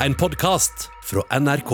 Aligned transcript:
en 0.00 0.14
podkast 0.14 0.90
fra 1.02 1.38
NRK. 1.38 1.70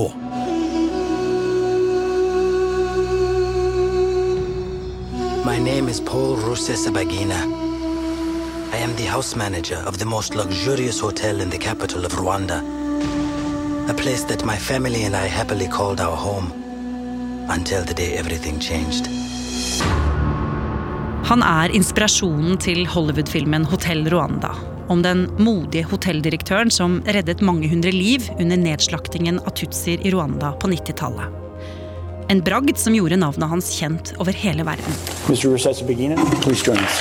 My 5.45 5.59
name 5.59 5.91
is 5.91 6.01
Paul 6.01 6.37
Rusesabagina. 6.37 7.47
I 8.73 8.77
am 8.77 8.97
the 8.97 9.05
house 9.05 9.37
manager 9.37 9.79
of 9.87 9.99
the 9.99 10.05
most 10.05 10.35
luxurious 10.35 11.01
hotel 11.01 11.41
in 11.41 11.51
the 11.51 11.59
capital 11.59 12.05
of 12.05 12.13
Rwanda. 12.13 12.63
A 13.89 13.95
place 13.95 14.25
that 14.25 14.45
my 14.45 14.57
family 14.57 15.05
and 15.05 15.17
I 15.17 15.27
happily 15.27 15.69
called 15.69 16.01
our 16.01 16.17
home 16.17 16.53
until 17.49 17.85
the 17.85 17.95
day 17.95 18.19
everything 18.19 18.61
changed. 18.61 19.07
Han 21.25 21.43
er 21.43 21.75
inspirasjonen 21.75 22.59
til 22.59 22.87
Hollywood-filmen 22.87 23.65
Hotell 23.65 24.09
Rwanda. 24.09 24.55
Om 24.93 25.01
den 25.01 25.23
modige 25.41 25.87
hotelldirektøren 25.89 26.69
som 26.69 26.99
reddet 27.17 27.41
mange 27.41 27.71
hundre 27.71 27.89
liv 27.95 28.27
under 28.37 28.59
nedslaktingen 28.61 29.39
av 29.41 29.55
tutsier 29.57 30.03
i 30.05 30.11
Rwanda 30.13 30.51
på 30.61 30.69
90-tallet. 30.69 31.39
En 32.29 32.43
bragd 32.45 32.77
som 32.77 32.93
gjorde 32.93 33.17
navnet 33.17 33.49
hans 33.49 33.71
kjent 33.73 34.13
over 34.21 34.37
hele 34.37 34.67
verden. 34.69 34.99
Mr. 35.31 35.47
Rusesabagina, 35.55 36.19
please 36.43 36.61
join 36.67 36.83
us. 36.85 36.99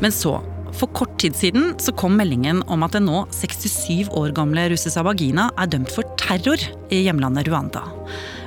Men 0.00 0.12
så, 0.16 0.40
for 0.74 0.90
kort 0.96 1.14
tid 1.22 1.36
siden, 1.38 1.76
så 1.78 1.94
kom 1.94 2.16
meldingen 2.18 2.64
om 2.66 2.82
at 2.82 2.96
den 2.96 3.06
nå 3.06 3.22
67 3.36 4.10
år 4.16 4.34
gamle 4.34 4.64
Rusesabagina 4.72 5.46
er 5.54 5.70
dømt 5.70 5.94
for 5.94 6.10
terror 6.18 6.58
i 6.90 7.04
hjemlandet 7.04 7.46
Rwanda. 7.46 7.84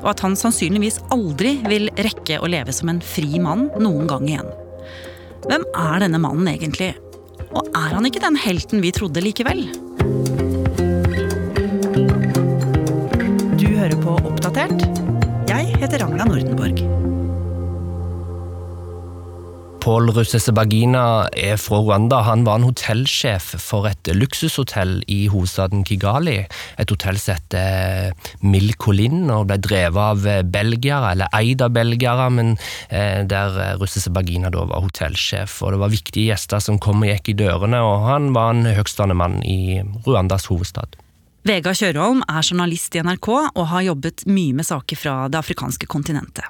Og 0.02 0.12
at 0.12 0.26
han 0.26 0.36
sannsynligvis 0.36 1.00
aldri 1.16 1.55
vil 1.70 1.88
rekke 1.95 2.42
å 2.44 2.52
leve 2.52 2.76
som 2.76 2.92
en 2.92 3.00
fri 3.00 3.40
mann 3.40 3.70
noen 3.80 4.12
gang 4.12 4.28
igjen. 4.28 4.52
Hvem 5.44 5.66
er 5.76 6.00
denne 6.00 6.20
mannen 6.24 6.48
egentlig? 6.48 6.94
Og 7.52 7.68
er 7.76 7.96
han 7.98 8.06
ikke 8.08 8.24
den 8.24 8.38
helten 8.40 8.84
vi 8.84 8.94
trodde 8.96 9.24
likevel? 9.24 9.66
Du 13.59 13.67
hører 13.76 13.98
på 14.00 14.16
Oppdatert. 14.23 14.88
Jeg 15.52 15.76
heter 15.82 16.06
Ragna 16.06 16.30
Nordenborg. 16.32 17.12
Paul 19.84 20.08
Rusesabagina 20.16 21.28
er 21.36 21.58
fra 21.59 21.81
Rwanda. 21.81 22.22
Han 22.23 22.45
var 22.48 22.62
en 22.62 22.67
hotellsjef 22.70 23.50
for 23.59 23.84
et 23.89 24.08
luksushotell 24.16 25.02
i 25.12 25.26
hovedstaden 25.28 25.81
Kigali. 25.84 26.38
Et 26.80 26.94
hotell 26.94 27.17
som 27.20 27.36
heter 27.36 28.14
Milkolin 28.48 29.28
og 29.28 29.50
ble 29.50 29.58
drevet 29.59 30.00
av 30.00 30.48
belgiere, 30.54 31.09
eller 31.11 31.36
eid 31.36 31.66
av 31.66 31.73
belgiere, 31.76 32.30
men 32.31 32.54
eh, 32.88 33.26
der 33.28 33.76
Rusesabagina 33.81 34.54
da 34.56 34.64
var 34.70 34.86
hotellsjef. 34.86 35.58
Og 35.67 35.76
det 35.76 35.81
var 35.81 35.92
viktige 35.92 36.30
gjester 36.31 36.64
som 36.64 36.80
kom 36.80 37.04
og 37.04 37.11
gikk 37.11 37.34
i 37.34 37.38
dørene, 37.44 37.81
og 37.84 38.08
han 38.08 38.30
var 38.38 38.54
en 38.54 38.70
høgtstående 38.70 39.17
mann 39.20 39.42
i 39.44 39.81
Rwandas 40.08 40.48
hovedstad. 40.48 40.95
Vegard 41.44 41.76
Kjørholm 41.76 42.23
er 42.23 42.39
journalist 42.39 42.95
i 42.95 43.04
NRK 43.04 43.34
og 43.36 43.66
har 43.73 43.89
jobbet 43.89 44.23
mye 44.31 44.56
med 44.56 44.70
saker 44.70 45.04
fra 45.04 45.17
det 45.28 45.44
afrikanske 45.44 45.92
kontinentet. 45.92 46.48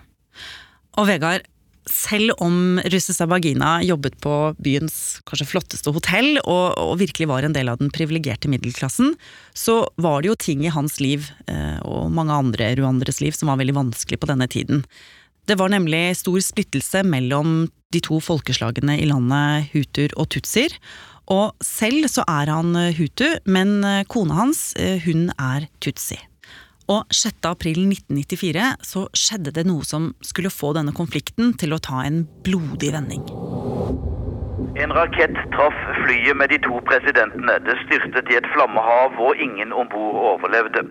Og 1.02 1.10
Vegard, 1.10 1.50
selv 1.90 2.34
om 2.44 2.80
Rusesabagina 2.86 3.78
jobbet 3.84 4.16
på 4.24 4.34
byens 4.64 5.20
kanskje 5.28 5.48
flotteste 5.50 5.92
hotell 5.96 6.38
og, 6.44 6.78
og 6.80 6.98
virkelig 7.02 7.28
var 7.30 7.46
en 7.46 7.56
del 7.56 7.72
av 7.72 7.82
den 7.82 7.92
privilegerte 7.94 8.52
middelklassen, 8.52 9.14
så 9.54 9.82
var 10.02 10.22
det 10.22 10.32
jo 10.32 10.40
ting 10.40 10.64
i 10.66 10.74
hans 10.74 11.00
liv, 11.04 11.30
eh, 11.52 11.80
og 11.84 12.12
mange 12.16 12.36
andre 12.36 12.74
ruandres 12.80 13.20
liv, 13.24 13.36
som 13.36 13.52
var 13.52 13.60
veldig 13.62 13.78
vanskelig 13.80 14.22
på 14.22 14.32
denne 14.32 14.48
tiden. 14.48 14.84
Det 15.50 15.60
var 15.60 15.74
nemlig 15.74 16.16
stor 16.20 16.40
splittelse 16.44 17.04
mellom 17.04 17.66
de 17.94 18.04
to 18.04 18.22
folkeslagene 18.24 18.98
i 19.02 19.10
landet, 19.10 19.72
hutuer 19.74 20.16
og 20.16 20.32
tutsier. 20.34 20.72
Og 21.32 21.52
selv 21.64 22.08
så 22.12 22.24
er 22.28 22.52
han 22.52 22.76
hutu, 22.96 23.28
men 23.44 23.82
kona 24.12 24.40
hans, 24.40 24.72
hun 25.04 25.28
er 25.36 25.68
tutsi. 25.84 26.18
Og 26.92 27.08
6. 27.16 27.40
april 27.48 27.86
1994 27.88 28.74
så 28.84 29.06
skjedde 29.16 29.54
det 29.56 29.68
noe 29.70 29.86
som 29.88 30.12
skulle 30.26 30.52
få 30.52 30.74
denne 30.76 30.96
konflikten 30.96 31.54
til 31.60 31.76
å 31.76 31.82
ta 31.84 32.04
en 32.04 32.26
blodig 32.44 32.92
vending. 32.96 33.24
En 34.82 34.92
rakett 34.96 35.36
traff 35.54 35.76
flyet 36.04 36.36
med 36.38 36.50
de 36.50 36.58
to 36.66 36.80
presidentene. 36.88 37.56
Det 37.66 37.76
styrtet 37.84 38.32
i 38.32 38.38
et 38.40 38.48
flammehav, 38.56 39.16
og 39.22 39.38
ingen 39.42 39.74
om 39.74 39.88
bord 39.92 40.18
overlevde. 40.34 40.86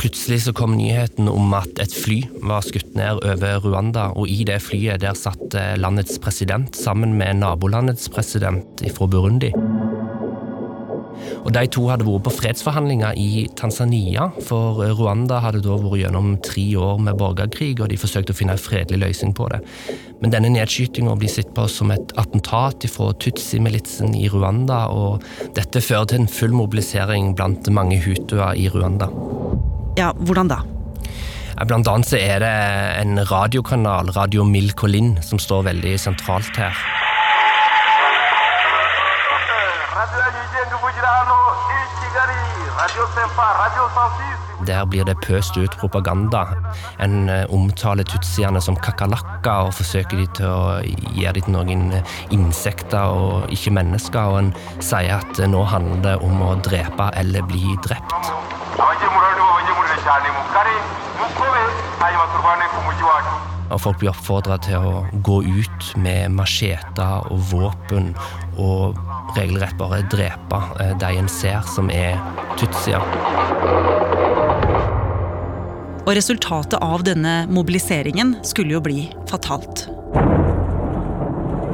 Plutselig 0.00 0.40
så 0.44 0.54
kom 0.56 0.74
nyheten 0.78 1.30
om 1.30 1.54
at 1.56 1.78
et 1.82 1.94
fly 1.94 2.20
var 2.42 2.66
skutt 2.66 2.94
ned 2.98 3.22
over 3.22 3.62
Rwanda, 3.64 4.10
og 4.18 4.30
i 4.30 4.42
det 4.48 4.60
flyet 4.66 5.04
der 5.06 5.18
satt 5.18 5.56
landets 5.78 6.18
president 6.22 6.76
sammen 6.78 7.14
med 7.20 7.40
nabolandets 7.44 8.10
president 8.10 8.82
fra 8.98 9.10
Burundi. 9.10 9.54
Og 11.44 11.52
De 11.52 11.62
to 11.68 11.84
hadde 11.90 12.06
vært 12.06 12.24
på 12.24 12.32
fredsforhandlinger 12.38 13.18
i 13.20 13.44
Tanzania, 13.58 14.30
for 14.46 14.80
Rwanda 14.96 15.42
hadde 15.44 15.60
da 15.64 15.76
vært 15.76 16.00
gjennom 16.00 16.30
tre 16.44 16.64
år 16.80 17.02
med 17.04 17.18
borgerkrig, 17.20 17.74
og 17.84 17.90
de 17.92 18.00
forsøkte 18.00 18.32
å 18.32 18.38
finne 18.38 18.56
en 18.56 18.62
fredelig 18.62 19.02
løsning 19.02 19.34
på 19.36 19.50
det. 19.52 19.60
Men 20.22 20.32
denne 20.32 20.54
nedskytinga 20.54 21.16
blir 21.20 21.32
sett 21.32 21.52
på 21.56 21.66
som 21.68 21.92
et 21.92 22.14
attentat 22.20 22.88
fra 22.88 23.10
Tutsi-militsen 23.20 24.16
i 24.16 24.24
Rwanda, 24.32 24.86
og 24.88 25.24
dette 25.56 25.84
fører 25.84 26.08
til 26.14 26.24
en 26.24 26.32
full 26.32 26.56
mobilisering 26.56 27.34
blant 27.36 27.68
mange 27.68 28.00
hutuer 28.00 28.56
i 28.56 28.70
Rwanda. 28.72 29.10
Ja, 30.00 30.14
hvordan 30.24 30.48
da? 30.50 30.62
Blant 31.68 31.86
annet 31.86 32.08
så 32.08 32.18
er 32.18 32.40
det 32.42 32.54
en 33.04 33.20
radiokanal, 33.30 34.10
Radio 34.16 34.48
Milkolin, 34.48 35.18
som 35.22 35.38
står 35.38 35.68
veldig 35.68 35.98
sentralt 36.02 36.56
her. 36.58 37.03
Der 44.66 44.86
blir 44.86 45.04
det 45.04 45.16
pøst 45.20 45.56
ut 45.56 45.76
propaganda. 45.80 46.44
En 47.00 47.28
omtaler 47.52 48.04
tutsiene 48.08 48.60
som 48.64 48.76
kakerlakker 48.76 49.68
og 49.68 49.74
forsøker 49.76 50.20
de 50.22 50.26
til 50.38 50.48
å 50.48 50.62
gjøre 51.16 51.40
dem 51.40 51.52
noen 51.56 51.84
insekter 52.32 53.12
og 53.12 53.52
ikke 53.52 53.74
mennesker. 53.76 54.32
Og 54.32 54.38
en 54.40 54.52
sier 54.80 55.18
at 55.18 55.42
nå 55.48 55.64
handler 55.68 56.02
det 56.06 56.16
om 56.24 56.42
å 56.44 56.54
drepe 56.64 57.10
eller 57.20 57.44
bli 57.50 57.76
drept. 57.84 58.32
Og 63.74 63.80
folk 63.80 63.98
blir 63.98 64.12
oppfordra 64.12 64.58
til 64.62 64.76
å 64.78 65.04
gå 65.26 65.40
ut 65.42 65.86
med 65.96 66.34
macheter 66.36 67.28
og 67.32 67.40
våpen 67.50 68.12
og 68.60 68.98
regelrett 69.36 69.78
bare 69.78 70.02
drepe 70.12 70.60
de 71.00 71.12
en 71.18 71.28
ser 71.28 71.64
som 71.74 71.90
er 71.90 72.20
tutsier. 72.60 73.02
Og 76.04 76.12
resultatet 76.12 76.78
av 76.84 77.04
denne 77.06 77.44
mobiliseringen 77.48 78.36
skulle 78.44 78.76
jo 78.76 78.82
bli 78.84 79.06
fatalt. 79.30 79.86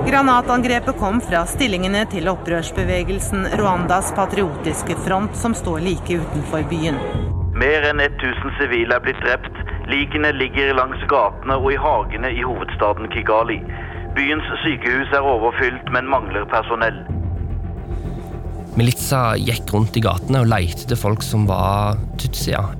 Granatangrepet 0.06 0.96
kom 0.98 1.18
fra 1.20 1.42
stillingene 1.46 2.06
til 2.10 2.30
opprørsbevegelsen 2.30 3.44
Rwandas 3.60 4.14
patriotiske 4.16 4.96
front, 5.04 5.36
som 5.36 5.54
står 5.54 5.82
like 5.84 6.16
utenfor 6.22 6.64
byen. 6.70 6.96
Mer 7.60 7.84
enn 7.90 8.00
1000 8.00 8.56
sivile 8.56 8.96
er 8.96 9.04
blitt 9.04 9.20
drept. 9.20 9.60
Likene 9.90 10.32
ligger 10.32 10.72
langs 10.78 11.02
gatene 11.10 11.58
og 11.58 11.72
i 11.74 11.78
hagene 11.78 12.30
i 12.32 12.42
hovedstaden 12.46 13.10
Kigali. 13.12 13.58
Byens 14.16 14.48
sykehus 14.64 15.12
er 15.12 15.26
overfylt, 15.26 15.90
men 15.92 16.08
mangler 16.08 16.46
personell. 16.48 17.02
Militsa 18.78 19.34
gikk 19.40 19.72
rundt 19.74 19.96
i 19.98 20.02
gatene 20.04 20.44
og 20.44 20.50
leite 20.50 20.84
etter 20.84 20.98
folk 20.98 21.24
som 21.26 21.46
var 21.48 21.98
tutsier. 22.20 22.76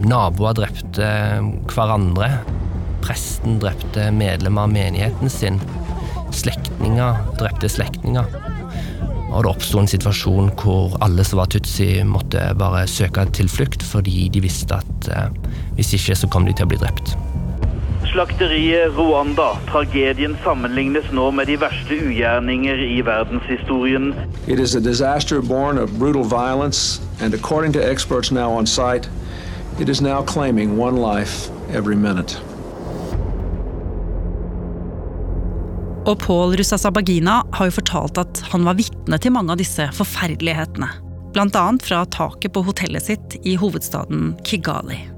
Naboer 0.00 0.56
drepte 0.56 1.10
hverandre. 1.72 2.30
Presten 3.04 3.60
drepte 3.62 4.08
medlemmer 4.16 4.66
av 4.66 4.72
menigheten 4.72 5.32
sin. 5.32 5.60
Slektninger 6.34 7.20
drepte 7.40 7.70
slektninger. 7.70 8.28
Og 9.26 9.42
det 9.44 9.50
oppsto 9.50 9.80
en 9.82 9.90
situasjon 9.90 10.52
hvor 10.60 10.96
alle 11.04 11.24
som 11.26 11.42
var 11.42 11.50
tutsi, 11.52 11.90
måtte 12.08 12.40
bare 12.58 12.86
søke 12.88 13.26
tilflukt 13.36 13.84
fordi 13.84 14.30
de 14.32 14.40
visste 14.44 14.78
at 14.78 15.10
eh, 15.12 15.28
hvis 15.76 15.92
ikke, 15.98 16.16
så 16.16 16.30
kom 16.32 16.46
de 16.48 16.54
til 16.56 16.64
å 16.64 16.70
bli 16.72 16.80
drept. 16.80 17.12
Slakteriet 18.16 18.96
Rwanda. 18.96 19.58
Tragedien 19.68 20.36
sammenlignes 20.44 21.04
nå 21.12 21.26
med 21.36 21.50
de 21.50 21.58
verste 21.60 21.98
ugjerninger 22.00 22.78
i 22.80 23.02
verdenshistorien. 23.04 24.14
It 24.48 24.58
is 24.58 24.72
a 24.74 24.80
disaster 24.80 25.42
born 25.42 25.76
of 25.76 25.90
brutal 25.98 26.24
violence, 26.24 27.02
and 27.20 27.34
according 27.34 27.74
to 27.74 27.90
experts 27.90 28.30
now 28.32 28.50
on 28.50 28.66
site, 28.66 29.10
it 29.78 29.90
is 29.90 30.00
now 30.00 30.22
claiming 30.22 30.78
one 30.78 30.96
life 30.96 31.50
every 31.68 31.96
minute. 31.96 32.40
Og 36.06 36.18
Paul 36.18 36.56
Russasabagina 36.56 37.42
har 37.52 37.68
jo 37.68 37.74
fortalt 37.82 38.18
at 38.18 38.40
han 38.52 38.64
var 38.64 38.78
vitne 38.80 39.18
til 39.20 39.34
mange 39.36 39.52
av 39.52 39.60
disse 39.60 39.90
forferdelighetene. 39.92 40.88
Blant 41.36 41.60
annet 41.60 41.84
fra 41.84 42.06
taket 42.08 42.56
på 42.56 42.64
hotellet 42.64 43.10
sitt 43.10 43.36
i 43.44 43.58
hovedstaden 43.60 44.38
Kigali. 44.48 45.15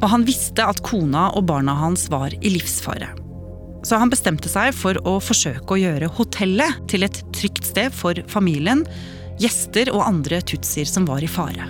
Og 0.00 0.08
han 0.08 0.24
visste 0.24 0.64
at 0.64 0.80
kona 0.84 1.28
og 1.36 1.44
barna 1.50 1.74
hans 1.76 2.08
var 2.12 2.32
i 2.40 2.52
livsfare. 2.54 3.12
Så 3.84 3.96
han 4.00 4.12
bestemte 4.12 4.48
seg 4.52 4.74
for 4.76 4.98
å 5.08 5.18
forsøke 5.24 5.76
å 5.76 5.80
gjøre 5.80 6.10
hotellet 6.18 6.82
til 6.90 7.04
et 7.06 7.22
trygt 7.36 7.64
sted 7.68 7.92
for 7.96 8.18
familien, 8.28 8.84
gjester 9.40 9.88
og 9.94 10.04
andre 10.04 10.40
tutsier 10.44 10.88
som 10.88 11.06
var 11.08 11.24
i 11.24 11.30
fare. 11.30 11.68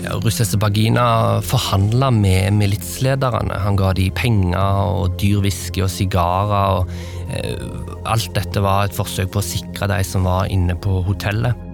Ja, 0.00 0.16
Bagina 0.56 1.42
forhandla 1.44 2.08
med 2.10 2.54
militslederne. 2.56 3.58
Han 3.60 3.76
ga 3.76 3.92
de 3.92 4.08
penger 4.16 4.80
og 4.96 5.18
dyr 5.20 5.42
whisky 5.44 5.84
og 5.84 5.90
sigarer. 5.92 6.80
og 6.80 6.88
eh, 7.36 8.08
Alt 8.08 8.32
dette 8.34 8.64
var 8.64 8.88
et 8.88 8.96
forsøk 8.96 9.34
på 9.34 9.42
å 9.42 9.44
sikre 9.44 9.90
de 9.92 10.00
som 10.04 10.24
var 10.24 10.48
inne 10.48 10.76
på 10.80 11.02
hotellet. 11.04 11.69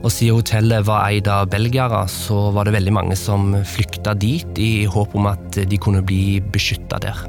Og 0.00 0.08
Siden 0.08 0.38
hotellet 0.38 0.86
var 0.88 1.04
eid 1.10 1.28
av 1.28 1.50
belgiere, 1.52 2.06
så 2.08 2.48
var 2.56 2.64
det 2.64 2.72
veldig 2.78 2.94
mange 2.96 3.16
som 3.20 3.52
flykta 3.68 4.14
dit 4.16 4.60
i 4.60 4.86
håp 4.88 5.16
om 5.18 5.28
at 5.28 5.60
de 5.68 5.80
kunne 5.80 6.00
bli 6.06 6.40
beskytta 6.40 7.00
der. 7.04 7.20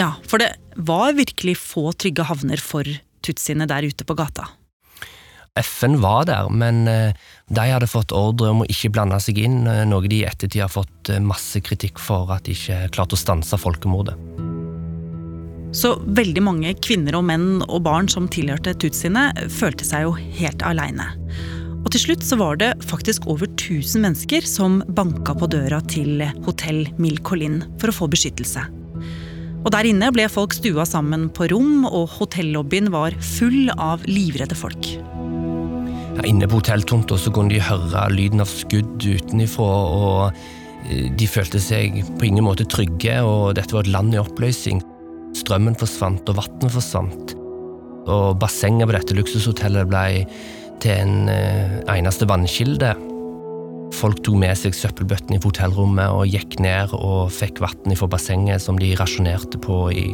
Ja, 0.00 0.14
for 0.24 0.40
det 0.40 0.54
var 0.74 1.14
virkelig 1.14 1.58
få 1.60 1.92
trygge 1.92 2.24
havner 2.26 2.60
for 2.60 2.88
tutsiene 3.24 3.68
der 3.68 3.86
ute 3.86 4.06
på 4.08 4.16
gata. 4.16 4.48
FN 5.54 6.00
var 6.02 6.24
der, 6.26 6.48
men 6.50 6.88
eh, 6.90 7.14
de 7.46 7.66
hadde 7.70 7.86
fått 7.86 8.10
ordre 8.16 8.50
om 8.50 8.64
å 8.64 8.66
ikke 8.66 8.90
blande 8.96 9.20
seg 9.22 9.38
inn, 9.44 9.60
eh, 9.70 9.84
noe 9.86 10.08
de 10.10 10.24
i 10.24 10.26
ettertid 10.26 10.64
har 10.64 10.72
fått 10.72 11.12
eh, 11.14 11.22
masse 11.22 11.62
kritikk 11.62 12.02
for 12.02 12.32
at 12.34 12.48
de 12.48 12.56
ikke 12.56 12.88
klarte 12.96 13.14
å 13.14 13.20
stanse 13.20 13.60
folkemordet. 13.62 14.18
Så 15.74 15.96
veldig 16.14 16.42
mange 16.46 16.74
kvinner 16.78 17.16
og 17.18 17.26
menn 17.26 17.48
og 17.64 17.82
barn 17.86 18.06
som 18.10 18.28
tilhørte 18.30 18.76
tutsiene, 18.78 19.32
følte 19.50 19.86
seg 19.86 20.06
jo 20.06 20.14
helt 20.38 20.62
aleine. 20.62 21.08
Og 21.84 21.90
til 21.92 22.00
slutt 22.06 22.24
så 22.24 22.38
var 22.40 22.60
det 22.62 22.70
faktisk 22.86 23.26
over 23.28 23.48
1000 23.50 24.06
mennesker 24.06 24.46
som 24.48 24.80
banka 24.96 25.34
på 25.36 25.50
døra 25.52 25.82
til 25.90 26.22
hotell 26.46 26.86
Mille 26.96 27.20
Collin 27.26 27.60
for 27.82 27.90
å 27.90 27.96
få 27.98 28.08
beskyttelse. 28.14 28.62
Og 29.64 29.72
Der 29.72 29.88
inne 29.88 30.10
ble 30.12 30.26
folk 30.28 30.52
stua 30.52 30.84
sammen 30.86 31.30
på 31.32 31.48
rom, 31.52 31.86
og 31.88 32.10
hotellobbyen 32.18 32.90
var 32.92 33.16
full 33.24 33.72
av 33.80 34.04
livredde 34.06 34.56
folk. 34.56 34.90
Ja, 36.14 36.22
inne 36.28 36.46
på 36.46 36.60
hotelltomta 36.60 37.16
kunne 37.32 37.50
de 37.50 37.62
høre 37.64 38.06
lyden 38.12 38.44
av 38.44 38.52
skudd 38.52 39.00
utenifra, 39.00 39.64
og 39.64 40.36
eh, 40.86 41.08
de 41.16 41.26
følte 41.26 41.58
seg 41.58 42.04
på 42.20 42.28
ingen 42.28 42.44
måte 42.46 42.68
trygge, 42.68 43.18
og 43.24 43.56
dette 43.58 43.74
var 43.74 43.88
et 43.88 43.94
land 43.96 44.14
i 44.14 44.20
oppløsning. 44.20 44.84
Strømmen 45.34 45.76
forsvant, 45.78 46.28
og 46.30 46.38
vannet 46.38 46.74
forsvant. 46.74 47.34
Og 48.04 48.36
bassenget 48.38 48.88
på 48.88 48.94
dette 48.94 49.16
luksushotellet 49.16 49.88
ble 49.90 50.06
til 50.84 50.94
en 50.94 51.30
eh, 51.32 51.80
eneste 51.96 52.28
vannkilde. 52.28 52.92
Folk 53.94 54.22
tok 54.26 54.38
med 54.42 54.58
seg 54.58 54.74
søppelbøttene 54.76 55.38
i 55.38 55.42
hotellrommet 55.44 56.12
og 56.12 56.28
gikk 56.30 56.58
ned 56.62 56.94
og 56.98 57.32
fikk 57.34 57.62
vann 57.62 57.96
fra 57.98 58.10
bassenget 58.10 58.62
som 58.62 58.78
de 58.80 58.92
rasjonerte 58.98 59.60
på 59.62 59.78
i 59.94 60.06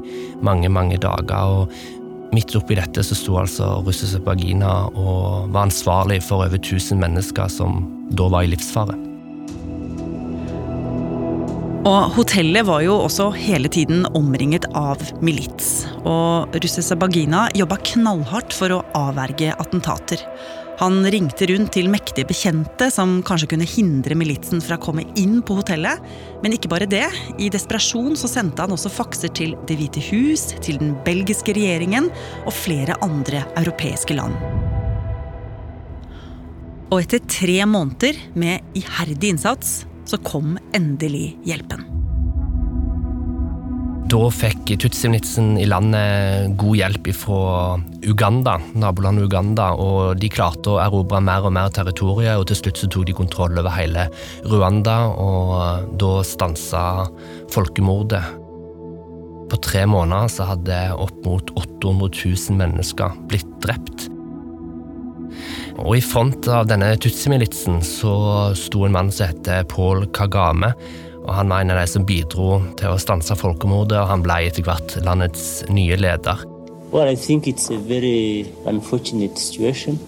mange, 0.45 0.69
mange 0.73 1.01
dager. 1.01 1.65
Og 1.65 2.35
midt 2.35 2.55
oppi 2.59 2.79
dette 2.79 3.05
så 3.05 3.17
sto 3.19 3.39
altså 3.41 3.81
russiske 3.87 4.23
Bagina 4.25 4.75
og 4.95 5.51
var 5.51 5.69
ansvarlig 5.69 6.21
for 6.27 6.47
over 6.47 6.61
1000 6.61 7.01
mennesker 7.01 7.51
som 7.51 7.85
da 8.15 8.29
var 8.31 8.47
i 8.47 8.53
livsfare. 8.53 9.10
Og 11.81 12.11
hotellet 12.13 12.67
var 12.69 12.83
jo 12.85 12.93
også 13.07 13.31
hele 13.33 13.69
tiden 13.73 14.03
omringet 14.13 14.67
av 14.77 15.01
milits. 15.25 15.87
Og 16.05 16.53
russiske 16.61 16.99
Bagina 17.01 17.47
jobba 17.57 17.79
knallhardt 17.95 18.53
for 18.53 18.75
å 18.75 18.83
avverge 18.99 19.55
attentater. 19.55 20.21
Han 20.83 21.01
ringte 21.13 21.49
rundt 21.49 21.73
til 21.73 21.89
mektige 21.93 22.29
bekjente 22.29 22.91
som 22.93 23.23
kanskje 23.25 23.49
kunne 23.55 23.69
hindre 23.69 24.17
militsen 24.17 24.61
fra 24.65 24.77
å 24.77 24.85
komme 24.85 25.07
inn 25.21 25.41
på 25.41 25.57
hotellet. 25.57 26.05
Men 26.45 26.53
ikke 26.57 26.69
bare 26.73 26.89
det. 26.89 27.07
I 27.41 27.49
desperasjon 27.53 28.13
så 28.17 28.29
sendte 28.29 28.61
han 28.61 28.77
også 28.77 28.93
fakser 28.93 29.33
til 29.33 29.57
Det 29.65 29.81
hvite 29.81 30.05
hus, 30.13 30.51
til 30.61 30.77
den 30.85 30.95
belgiske 31.09 31.57
regjeringen 31.57 32.13
og 32.45 32.57
flere 32.61 33.01
andre 33.01 33.47
europeiske 33.57 34.21
land. 34.21 34.37
Og 36.91 37.07
etter 37.07 37.25
tre 37.25 37.63
måneder 37.65 38.19
med 38.37 38.77
iherdig 38.77 39.39
innsats 39.39 39.79
så 40.11 40.19
kom 40.27 40.59
endelig 40.77 41.35
hjelpen. 41.47 41.87
Da 44.11 44.25
fikk 44.35 44.73
Tutsimnitsen 44.83 45.53
i 45.63 45.69
landet 45.71 46.57
god 46.59 46.79
hjelp 46.81 47.11
fra 47.15 47.77
Uganda, 48.03 48.57
nabolandet 48.75 49.29
Uganda, 49.29 49.69
og 49.79 50.19
de 50.19 50.31
klarte 50.33 50.73
å 50.73 50.81
erobre 50.83 51.21
mer 51.23 51.47
og 51.47 51.55
mer 51.55 51.71
territorier, 51.75 52.41
og 52.41 52.49
til 52.51 52.59
slutt 52.59 52.81
så 52.81 52.91
tok 52.91 53.07
de 53.07 53.15
kontroll 53.15 53.61
over 53.63 53.71
hele 53.77 54.09
Rwanda, 54.51 54.97
og 55.15 55.95
da 56.03 56.13
stansa 56.27 56.85
folkemordet. 57.55 58.25
På 59.51 59.59
tre 59.63 59.85
måneder 59.91 60.31
så 60.31 60.49
hadde 60.57 60.81
opp 60.99 61.23
mot 61.27 61.55
800 61.55 62.11
000 62.11 62.59
mennesker 62.59 63.15
blitt 63.31 63.59
drept. 63.63 64.11
Og 65.81 65.97
i 65.97 66.03
front 66.05 66.45
av 66.53 66.67
denne 66.69 66.93
Tutsi-militsen 67.01 67.81
så 67.85 68.13
sto 68.59 68.85
en 68.85 68.93
mann 68.93 69.09
som 69.13 69.31
heter 69.31 69.65
Paul 69.71 70.05
Kagame, 70.13 70.75
og 71.25 71.35
Han 71.35 71.49
var 71.49 71.61
en 71.61 71.71
av 71.71 71.81
de 71.81 71.87
som 71.89 72.05
bidro 72.05 72.61
til 72.77 72.93
å 72.93 72.99
stanse 73.01 73.37
folkemordet, 73.37 73.99
og 74.01 74.09
han 74.09 74.23
ble 74.25 74.39
etter 74.49 74.65
hvert 74.67 74.97
landets 75.05 75.65
nye 75.69 75.97
leder. 75.97 76.45
Well, 76.93 77.09
I 77.09 77.15
think 77.15 77.47
it's 77.47 77.71
a 77.71 77.79
very 77.79 78.53
unfortunate 78.67 79.39
situation 79.39 79.99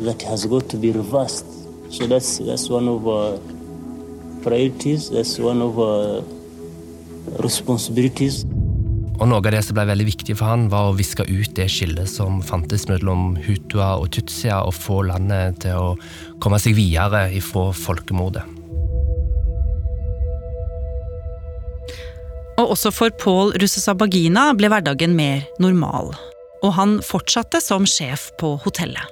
that 0.00 0.22
has 0.22 0.46
got 0.46 0.68
to 0.68 0.76
be 0.76 0.92
reversed. 0.92 1.46
So 1.90 2.06
that's, 2.06 2.38
that's 2.38 2.68
one 2.70 2.88
of 2.88 3.06
our 3.08 3.38
priorities. 4.42 5.10
Og 9.14 9.28
Noe 9.30 9.38
av 9.38 9.52
det 9.54 9.60
som 9.62 9.76
ble 9.76 9.86
veldig 9.86 10.08
viktig 10.08 10.34
for 10.34 10.50
han 10.50 10.66
var 10.72 10.90
å 10.90 10.96
viske 10.98 11.22
ut 11.28 11.52
det 11.54 11.68
skillet 11.70 12.10
som 12.10 12.40
fantes 12.42 12.88
mellom 12.90 13.36
hutua 13.46 13.94
og 14.00 14.10
tutsia, 14.16 14.58
og 14.66 14.74
få 14.74 15.04
landet 15.06 15.62
til 15.62 15.78
å 15.78 15.94
komme 16.42 16.58
seg 16.62 16.74
videre 16.78 17.28
ifra 17.36 17.68
folkemordet. 17.78 18.42
Og 22.58 22.70
også 22.76 22.92
for 22.94 23.14
Paul 23.18 23.54
Rusesabagina 23.58 24.52
ble 24.58 24.70
hverdagen 24.70 25.14
mer 25.18 25.42
normal. 25.62 26.12
Og 26.62 26.74
han 26.76 26.98
fortsatte 27.04 27.60
som 27.62 27.86
sjef 27.86 28.28
på 28.40 28.54
hotellet. 28.62 29.10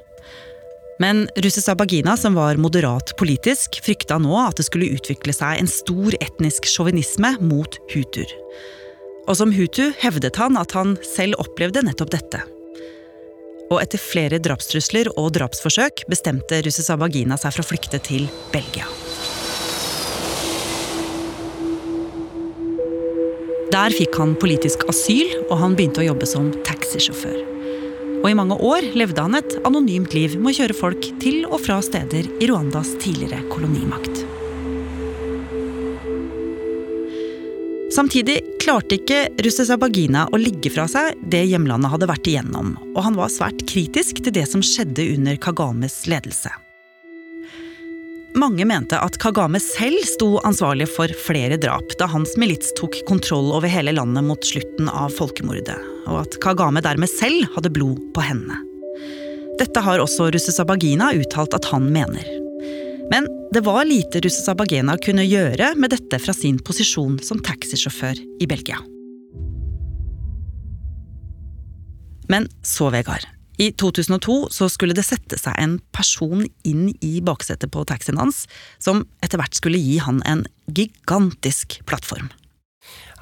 Men 1.02 1.24
Rusesabagina, 1.42 2.14
som 2.16 2.36
var 2.38 2.60
moderat 2.62 3.14
politisk, 3.18 3.80
frykta 3.82 4.20
nå 4.22 4.36
at 4.38 4.60
det 4.60 4.68
skulle 4.68 4.92
utvikle 4.94 5.34
seg 5.34 5.58
en 5.58 5.70
stor 5.70 6.14
etnisk 6.22 6.68
sjåvinisme 6.70 7.34
mot 7.42 7.78
hutuer. 7.90 8.30
Og 9.28 9.38
som 9.38 9.52
hutu 9.54 9.92
hevdet 10.02 10.38
han 10.40 10.58
at 10.58 10.74
han 10.74 10.96
selv 11.06 11.38
opplevde 11.42 11.84
nettopp 11.86 12.10
dette. 12.14 12.42
Og 13.70 13.78
etter 13.80 14.00
flere 14.02 14.40
drapstrusler 14.42 15.08
og 15.14 15.30
drapsforsøk 15.36 16.04
bestemte 16.10 16.58
russisabagina 16.66 17.38
seg 17.40 17.54
for 17.54 17.64
å 17.64 17.70
flykte 17.70 18.02
til 18.02 18.26
Belgia. 18.52 18.88
Der 23.72 23.94
fikk 23.96 24.18
han 24.20 24.34
politisk 24.36 24.82
asyl, 24.92 25.30
og 25.46 25.56
han 25.62 25.78
begynte 25.78 26.02
å 26.02 26.10
jobbe 26.10 26.28
som 26.28 26.50
taxisjåfør. 26.66 27.38
Og 28.20 28.28
i 28.28 28.36
mange 28.36 28.58
år 28.60 28.84
levde 28.98 29.24
han 29.24 29.38
et 29.38 29.56
anonymt 29.64 30.12
liv 30.12 30.36
med 30.36 30.52
å 30.52 30.58
kjøre 30.60 30.76
folk 30.76 31.08
til 31.22 31.46
og 31.48 31.62
fra 31.64 31.80
steder 31.82 32.28
i 32.36 32.50
Rwandas 32.50 32.92
tidligere 33.00 33.40
kolonimakt. 33.48 34.26
Samtidig 37.92 38.40
klarte 38.62 38.96
ikke 38.96 39.26
Rusesabagina 39.44 40.24
å 40.32 40.38
ligge 40.40 40.70
fra 40.72 40.86
seg 40.88 41.18
det 41.28 41.42
hjemlandet 41.50 41.92
hadde 41.92 42.08
vært 42.08 42.28
igjennom, 42.30 42.70
og 42.94 43.00
han 43.04 43.18
var 43.18 43.32
svært 43.32 43.66
kritisk 43.68 44.22
til 44.24 44.32
det 44.32 44.46
som 44.48 44.62
skjedde 44.64 45.10
under 45.12 45.36
Kagames 45.36 45.98
ledelse. 46.08 46.52
Mange 48.32 48.64
mente 48.64 48.96
at 48.96 49.18
Kagame 49.20 49.60
selv 49.60 50.06
sto 50.08 50.30
ansvarlig 50.48 50.86
for 50.88 51.12
flere 51.26 51.58
drap 51.60 51.92
da 52.00 52.08
hans 52.08 52.32
milits 52.40 52.72
tok 52.78 52.96
kontroll 53.08 53.50
over 53.52 53.68
hele 53.68 53.92
landet 53.92 54.24
mot 54.24 54.40
slutten 54.40 54.88
av 54.88 55.12
folkemordet, 55.12 55.76
og 56.08 56.22
at 56.22 56.38
Kagame 56.40 56.80
dermed 56.80 57.12
selv 57.12 57.44
hadde 57.58 57.74
blod 57.76 58.00
på 58.16 58.24
hendene. 58.24 58.56
Dette 59.60 59.84
har 59.84 60.00
også 60.00 60.30
Russesabagina 60.32 61.12
uttalt 61.12 61.52
at 61.58 61.68
han 61.68 61.92
mener. 61.92 62.24
Men 63.12 63.28
det 63.52 63.60
var 63.60 63.84
lite 63.84 64.22
Russesabagina 64.24 64.96
kunne 65.04 65.26
gjøre 65.26 65.74
med 65.76 65.92
dette 65.92 66.16
fra 66.22 66.32
sin 66.32 66.56
posisjon 66.64 67.18
som 67.20 67.42
taxisjåfør 67.44 68.16
i 68.40 68.48
Belgia. 68.48 68.78
Men 72.32 72.48
så, 72.64 72.88
Vegard. 72.94 73.26
I 73.60 73.68
2002 73.76 74.36
så 74.56 74.70
skulle 74.72 74.96
det 74.96 75.04
sette 75.04 75.36
seg 75.36 75.58
en 75.60 75.74
person 75.92 76.46
inn 76.64 76.86
i 77.04 77.18
baksetet 77.20 77.68
på 77.74 77.84
taxien 77.84 78.16
hans, 78.16 78.46
som 78.80 79.04
etter 79.20 79.42
hvert 79.42 79.60
skulle 79.60 79.82
gi 79.82 79.98
han 80.00 80.22
en 80.24 80.46
gigantisk 80.72 81.82
plattform. 81.84 82.32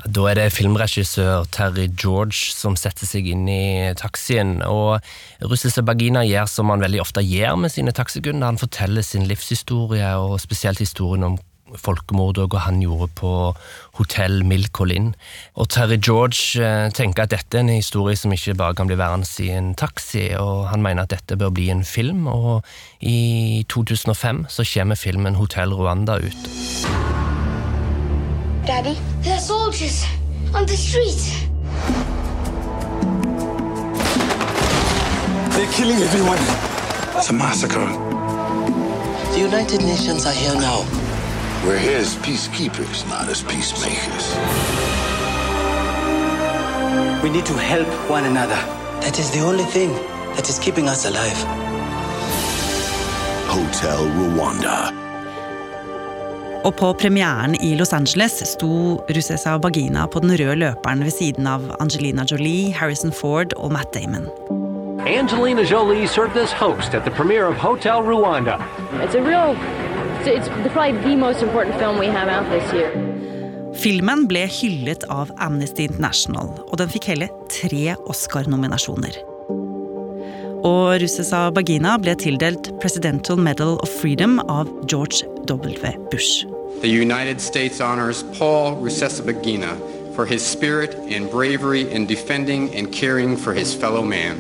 Da 0.07 0.25
er 0.31 0.39
det 0.39 0.53
filmregissør 0.57 1.45
Terry 1.53 1.89
George 1.93 2.55
som 2.55 2.77
setter 2.79 3.09
seg 3.09 3.29
inn 3.29 3.45
i 3.51 3.93
taxien. 4.01 4.63
og 4.65 5.01
Russiske 5.45 5.85
Bagina 5.85 6.25
gjør 6.25 6.49
som 6.49 6.73
han 6.73 6.81
veldig 6.81 7.03
ofte 7.05 7.25
gjør 7.25 7.59
med 7.61 7.73
sine 7.75 7.93
taxikunder. 7.93 8.47
Han 8.47 8.61
forteller 8.61 9.05
sin 9.05 9.29
livshistorie, 9.29 10.17
og 10.17 10.41
spesielt 10.41 10.81
historien 10.81 11.25
om 11.25 11.39
folkemordet 11.79 12.43
og 12.45 12.55
hva 12.55 12.65
han 12.65 12.81
gjorde 12.83 13.11
på 13.21 13.33
hotell 14.01 14.41
Milcolin. 14.47 15.13
Og 15.55 15.69
Terry 15.71 16.01
George 16.03 16.59
eh, 16.63 16.89
tenker 16.97 17.25
at 17.27 17.35
dette 17.35 17.59
er 17.59 17.63
en 17.63 17.73
historie 17.75 18.19
som 18.19 18.35
ikke 18.35 18.57
bare 18.59 18.75
kan 18.79 18.91
bli 18.91 18.99
værende 18.99 19.29
i 19.45 19.51
en 19.55 19.75
taxi, 19.79 20.31
og 20.39 20.69
han 20.73 20.83
mener 20.83 21.07
at 21.07 21.15
dette 21.15 21.39
bør 21.39 21.55
bli 21.55 21.69
en 21.71 21.85
film, 21.85 22.27
og 22.27 22.67
i 23.01 23.65
2005 23.71 24.47
så 24.49 24.67
kommer 24.75 24.99
filmen 24.99 25.39
Hotell 25.39 25.77
Rwanda 25.77 26.19
ut. 26.19 26.60
Daddy, 28.71 28.97
there 29.23 29.35
are 29.35 29.41
soldiers 29.41 30.05
on 30.55 30.65
the 30.65 30.77
street. 30.77 31.19
They're 35.57 35.73
killing 35.73 35.99
everyone. 35.99 36.39
It's 37.19 37.31
a 37.31 37.33
massacre. 37.33 37.85
The 39.33 39.41
United 39.41 39.81
Nations 39.81 40.25
are 40.25 40.33
here 40.33 40.55
now. 40.55 40.87
We're 41.67 41.81
here 41.81 41.99
as 41.99 42.15
peacekeepers, 42.19 43.09
not 43.09 43.29
as 43.29 43.43
peacemakers. 43.43 44.37
We 47.25 47.31
need 47.31 47.47
to 47.47 47.55
help 47.55 47.89
one 48.09 48.25
another. 48.25 48.55
That 49.03 49.19
is 49.19 49.33
the 49.33 49.41
only 49.41 49.65
thing 49.65 49.91
that 50.37 50.49
is 50.49 50.61
keeping 50.61 50.87
us 50.87 51.07
alive. 51.07 51.43
Hotel 53.49 54.07
Rwanda. 54.07 55.00
Og 56.61 56.75
på 56.77 56.91
premieren 57.01 57.55
i 57.65 57.71
Los 57.79 57.95
Angeles 57.97 58.35
sto 58.45 58.99
Rusesa 59.09 59.55
Bagina 59.59 60.05
på 60.13 60.21
den 60.21 60.35
røde 60.37 60.59
løperen 60.61 61.01
ved 61.07 61.15
siden 61.17 61.47
av 61.49 61.63
Angelina 61.81 62.27
Jolie, 62.29 62.69
Harrison 62.77 63.13
Ford 63.13 63.55
og 63.57 63.73
Matt 63.73 63.95
Damon. 63.97 64.29
Angelina 65.09 65.65
Jolie 65.65 66.07
served 66.07 66.37
as 66.37 66.53
host 66.53 66.93
at 66.95 67.05
the 67.05 67.15
premiere 67.17 67.49
of 67.49 67.57
Hotel 67.57 68.03
Rwanda. 68.05 68.59
It's 69.01 69.17
a 69.17 69.23
real, 69.25 69.57
it's 70.27 70.49
probably 70.75 71.01
the 71.01 71.17
most 71.17 71.43
important 71.43 71.79
film 71.79 71.99
we 71.99 72.13
have 72.13 72.29
out 72.29 72.45
this 72.53 72.73
year. 72.75 72.93
Filmen 73.81 74.27
ble 74.29 74.45
hyllet 74.45 75.07
av 75.09 75.33
Amnesty 75.41 75.87
International, 75.89 76.53
og 76.69 76.77
den 76.77 76.93
fikk 76.93 77.09
hele 77.09 77.31
tre 77.49 77.95
Oscar-nominasjoner. 78.05 79.17
Og 80.69 81.01
Russesa 81.01 81.47
Bagina 81.57 81.97
ble 81.97 82.13
tildelt 82.21 82.69
Presidential 82.83 83.41
Medal 83.41 83.79
of 83.81 83.89
Freedom 84.03 84.43
av 84.53 84.69
George 84.91 85.25
W. 85.51 85.75
Bush. 86.11 86.47
The 86.81 86.89
United 86.89 87.41
States 87.41 87.81
honors 87.81 88.23
Paul 88.39 88.77
Rusesabagina 88.77 89.75
for 90.15 90.25
his 90.25 90.47
spirit 90.47 90.95
and 91.11 91.29
bravery 91.29 91.91
in 91.91 92.07
defending 92.07 92.73
and 92.73 92.93
caring 92.93 93.37
for 93.37 93.53
his 93.53 93.75
fellow 93.75 94.05
man. 94.05 94.39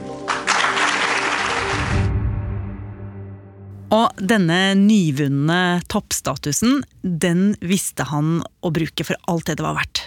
Og 3.90 4.22
denne 4.22 4.60
nyvunne 4.78 5.80
toppstatusen, 5.90 6.84
den 7.02 7.56
visste 7.58 8.06
han 8.06 8.44
å 8.62 8.70
bruke 8.70 9.02
for 9.02 9.18
alt 9.26 9.50
det 9.50 9.58
det 9.58 9.66
var 9.66 9.80
verdt. 9.80 9.99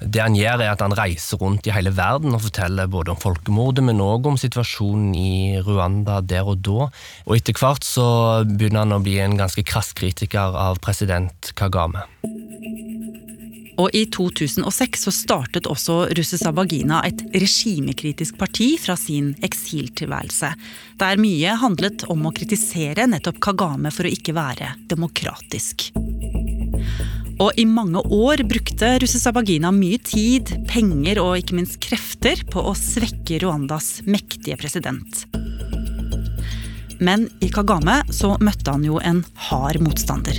Det 0.00 0.22
han 0.22 0.36
gjør, 0.36 0.62
er 0.64 0.72
at 0.72 0.82
han 0.82 0.94
reiser 0.96 1.38
rundt 1.40 1.68
i 1.68 1.74
hele 1.74 1.92
verden 1.94 2.34
og 2.34 2.42
forteller 2.46 2.90
både 2.90 3.14
om 3.14 3.20
folkemordet, 3.20 3.84
men 3.86 4.02
òg 4.02 4.26
om 4.30 4.38
situasjonen 4.40 5.14
i 5.18 5.34
Rwanda 5.64 6.20
der 6.24 6.48
og 6.50 6.64
da. 6.66 6.88
Og 7.28 7.36
etter 7.38 7.56
hvert 7.58 7.86
så 7.86 8.06
begynner 8.48 8.84
han 8.84 8.98
å 8.98 9.02
bli 9.04 9.18
en 9.22 9.38
ganske 9.38 9.64
krass 9.66 9.94
kritiker 9.96 10.58
av 10.58 10.82
president 10.84 11.54
Kagame. 11.58 12.06
Og 13.80 13.90
i 13.96 14.04
2006 14.06 15.06
så 15.06 15.12
startet 15.14 15.66
også 15.66 16.04
Russe 16.14 16.38
Sabagina 16.38 17.00
et 17.06 17.24
regimekritisk 17.34 18.38
parti 18.38 18.74
fra 18.78 18.94
sin 18.98 19.32
eksiltilværelse, 19.44 20.52
der 21.02 21.22
mye 21.22 21.56
handlet 21.58 22.06
om 22.12 22.28
å 22.28 22.34
kritisere 22.36 23.08
nettopp 23.10 23.42
Kagame 23.42 23.90
for 23.94 24.06
å 24.06 24.14
ikke 24.14 24.36
være 24.36 24.76
demokratisk. 24.90 25.90
Og 27.42 27.56
i 27.58 27.64
mange 27.66 27.98
år 27.98 28.44
brukte 28.46 28.92
russisabagina 29.02 29.72
mye 29.74 29.98
tid, 29.98 30.52
penger 30.70 31.18
og 31.22 31.40
ikke 31.40 31.56
minst 31.58 31.80
krefter 31.82 32.44
på 32.50 32.62
å 32.62 32.74
svekke 32.78 33.40
Rwandas 33.42 34.04
mektige 34.06 34.58
president. 34.60 35.24
Men 37.02 37.26
i 37.42 37.50
Kagame 37.50 38.02
så 38.14 38.36
møtte 38.38 38.76
han 38.76 38.84
jo 38.86 39.00
en 39.02 39.24
hard 39.48 39.80
motstander. 39.82 40.38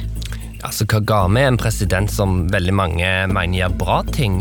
Altså, 0.63 0.87
Kagame 0.89 1.43
er 1.43 1.51
en 1.51 1.59
president 1.59 2.09
som 2.09 2.45
veldig 2.49 2.73
mange 2.73 3.09
mener 3.29 3.59
gjør 3.59 3.75
bra 3.81 3.99
ting. 4.15 4.39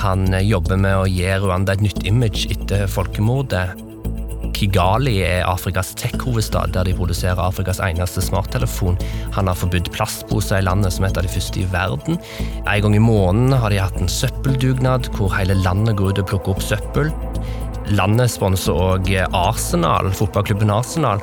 Han 0.00 0.32
jobber 0.40 0.80
med 0.80 0.96
å 0.96 1.04
gi 1.06 1.28
Rwanda 1.44 1.76
et 1.76 1.84
nytt 1.84 2.06
image 2.08 2.48
etter 2.50 2.88
folkemordet. 2.90 3.76
Kigali 4.54 5.16
er 5.26 5.46
Afrikas 5.48 5.92
tech-hovedstad, 5.98 6.72
der 6.76 6.86
de 6.86 6.94
produserer 6.96 7.40
Afrikas 7.42 7.80
eneste 7.82 8.22
smarttelefon. 8.24 8.98
Han 9.34 9.50
har 9.50 9.58
forbudt 9.58 9.90
plastposer 9.94 10.60
i 10.60 10.66
landet 10.66 10.94
som 10.94 11.06
et 11.08 11.18
av 11.18 11.26
de 11.26 11.32
første 11.32 11.60
i 11.60 11.66
verden. 11.72 12.20
En 12.62 12.84
gang 12.86 12.96
i 12.96 13.02
måneden 13.02 13.58
har 13.58 13.74
de 13.74 13.82
hatt 13.82 13.98
en 14.00 14.10
søppeldugnad, 14.10 15.10
hvor 15.18 15.34
hele 15.34 15.58
landet 15.64 15.98
går 15.98 16.14
ut 16.14 16.22
og 16.22 16.30
plukker 16.30 16.54
opp 16.54 16.64
søppel. 16.64 17.10
Landet 17.92 18.32
sponser 18.32 18.72
òg 18.72 19.10
Arsenal, 19.34 20.08
fotballklubben 20.16 20.72
Arsenal. 20.72 21.20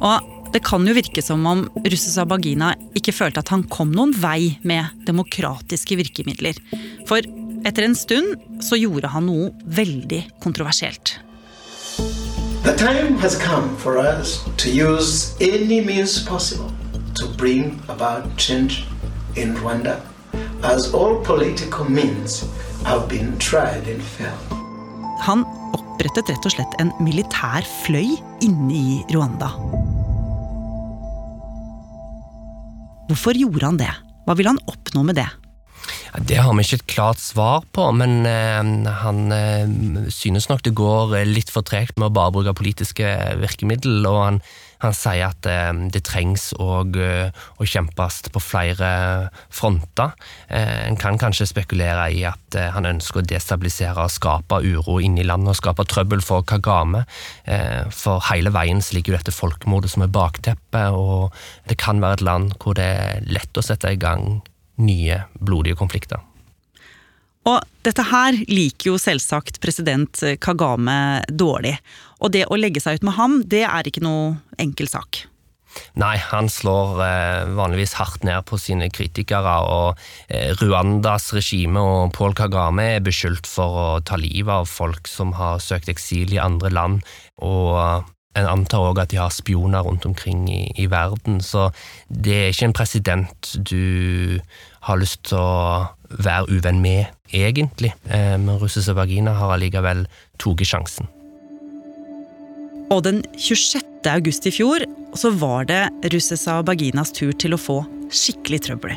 Og 0.00 0.30
det 0.50 0.64
kan 0.66 0.82
jo 0.86 0.96
virke 0.96 1.22
som 1.22 1.44
om 1.46 1.66
Russesabagina 1.84 2.72
ikke 2.98 3.14
følte 3.14 3.44
at 3.44 3.52
han 3.54 3.62
kom 3.70 3.92
noen 3.94 4.12
vei 4.18 4.56
med 4.66 5.04
demokratiske 5.06 5.98
virkemidler. 6.00 6.58
For 7.08 7.22
etter 7.64 7.86
en 7.86 7.96
stund 7.96 8.62
så 8.64 8.78
gjorde 8.80 9.10
han 9.12 9.26
noe 9.28 9.50
veldig 9.64 10.22
kontroversielt. 10.42 11.18
The 12.64 12.74
time 12.76 13.18
has 13.20 13.36
come 13.36 13.76
for 13.76 13.98
us 13.98 14.40
to 14.58 14.70
use 14.70 15.34
any 15.40 15.80
means 15.80 16.20
possible 16.24 16.70
to 17.16 17.28
bring 17.36 17.80
about 17.88 18.36
change 18.36 18.84
in 19.36 19.56
Rwanda, 19.56 20.00
as 20.62 20.92
all 20.94 21.20
political 21.24 21.84
means 21.88 22.44
have 22.84 23.08
been 23.08 23.38
tried 23.38 23.88
and 23.88 24.02
failed. 24.02 24.56
Han 25.24 25.44
opprettet 25.76 26.30
rett 26.32 26.46
og 26.48 26.54
slett 26.54 26.78
en 26.80 26.92
militær 27.04 27.66
fløy 27.82 28.16
inne 28.44 28.76
i 28.76 29.00
Rwanda. 29.12 29.50
Hvorfor 33.10 33.36
gjorde 33.36 33.66
han 33.66 33.80
det? 33.80 33.92
Hva 34.24 34.36
ville 34.38 34.52
han 34.52 34.64
oppnå 34.70 35.02
med 35.04 35.18
det? 35.18 35.28
Det 36.18 36.40
har 36.42 36.50
vi 36.56 36.64
ikke 36.64 36.78
et 36.80 36.88
klart 36.90 37.20
svar 37.22 37.62
på, 37.74 37.84
men 37.94 38.24
eh, 38.26 38.88
han 39.02 39.20
eh, 39.34 40.08
synes 40.10 40.48
nok 40.50 40.64
det 40.66 40.74
går 40.74 41.14
litt 41.28 41.52
for 41.54 41.62
tregt 41.66 42.00
med 42.00 42.10
å 42.10 42.16
bare 42.16 42.34
bruke 42.34 42.56
politiske 42.58 43.06
virkemiddel, 43.38 44.02
og 44.10 44.18
han, 44.18 44.40
han 44.82 44.96
sier 44.96 45.28
at 45.28 45.46
eh, 45.46 45.70
det 45.94 46.02
trengs 46.08 46.48
òg 46.58 46.98
å 46.98 47.68
kjempes 47.68 48.24
på 48.34 48.42
flere 48.42 48.90
fronter. 49.54 50.16
En 50.50 50.98
kan 50.98 51.18
kanskje 51.20 51.46
spekulere 51.52 52.08
i 52.16 52.24
at 52.26 52.58
han 52.74 52.88
ønsker 52.88 53.22
å 53.22 53.28
destabilisere 53.30 54.08
og 54.08 54.10
skape 54.10 54.60
uro 54.66 54.98
inne 54.98 55.22
i 55.22 55.28
landet 55.28 55.54
og 55.54 55.60
skape 55.60 55.86
trøbbel 55.86 56.24
for 56.26 56.46
Kagame. 56.48 57.04
For 57.94 58.24
hele 58.32 58.52
veien 58.54 58.82
ligger 58.90 59.14
jo 59.14 59.20
dette 59.20 59.36
folkemordet 59.36 59.92
som 59.94 60.06
er 60.06 60.14
bakteppet, 60.14 60.96
og 60.96 61.30
det 61.70 61.78
kan 61.80 62.02
være 62.02 62.20
et 62.20 62.26
land 62.26 62.54
hvor 62.58 62.78
det 62.78 62.88
er 62.88 63.28
lett 63.30 63.60
å 63.60 63.64
sette 63.64 63.92
i 63.94 64.00
gang 64.00 64.40
nye 64.80 65.22
blodige 65.38 65.78
konflikter. 65.78 66.22
Og 67.48 67.64
dette 67.86 68.04
her 68.04 68.36
liker 68.50 68.92
jo 68.92 69.00
selvsagt 69.00 69.62
president 69.62 70.24
Kagame 70.44 71.22
dårlig. 71.28 71.78
Og 72.20 72.34
det 72.34 72.44
å 72.52 72.58
legge 72.60 72.82
seg 72.84 73.00
ut 73.00 73.06
med 73.08 73.16
ham, 73.16 73.40
det 73.48 73.64
er 73.64 73.88
ikke 73.88 74.04
noe 74.04 74.34
enkel 74.60 74.90
sak. 74.92 75.24
Nei, 76.00 76.16
han 76.18 76.48
slår 76.50 77.00
eh, 77.04 77.50
vanligvis 77.54 77.94
hardt 78.00 78.24
ned 78.26 78.42
på 78.48 78.58
sine 78.60 78.88
kritikere, 78.92 79.56
og 79.70 80.00
eh, 80.28 80.50
Rwandas 80.58 81.30
regime 81.36 81.82
og 81.82 82.14
Paul 82.16 82.34
Kagame 82.36 82.88
er 82.96 83.04
beskyldt 83.06 83.48
for 83.48 83.82
å 83.82 83.88
ta 84.06 84.18
livet 84.20 84.50
av 84.62 84.70
folk 84.70 85.10
som 85.10 85.34
har 85.38 85.62
søkt 85.62 85.90
eksil 85.92 86.34
i 86.34 86.42
andre 86.42 86.72
land, 86.74 87.04
og 87.38 88.08
en 88.38 88.46
antar 88.46 88.90
òg 88.92 89.00
at 89.02 89.10
de 89.10 89.18
har 89.18 89.32
spioner 89.34 89.82
rundt 89.86 90.06
omkring 90.06 90.44
i, 90.50 90.62
i, 90.78 90.86
verden, 90.90 91.40
så 91.42 91.70
det 92.08 92.36
er 92.36 92.52
ikke 92.52 92.68
en 92.70 92.76
president 92.76 93.54
du 93.58 94.38
har 94.86 95.00
lyst 95.00 95.22
til 95.28 95.38
å 95.38 95.88
være 96.10 96.48
uvenn 96.50 96.80
med, 96.82 97.10
egentlig. 97.32 97.92
Eh, 98.10 98.36
men 98.40 98.58
russiske 98.60 98.94
vagina 98.96 99.34
har 99.38 99.54
allikevel 99.54 100.06
tatt 100.40 100.64
sjansen. 100.66 101.10
Og 102.90 103.04
den 103.06 103.20
26. 103.38 103.84
august 104.10 104.48
i 104.48 104.54
fjor 104.54 104.82
så 105.14 105.30
var 105.38 105.68
det 105.70 105.84
Russesa 106.10 106.58
Baginas 106.66 107.12
tur 107.14 107.30
til 107.38 107.54
å 107.54 107.60
få 107.60 107.78
skikkelig 108.10 108.64
trøbbel. 108.66 108.96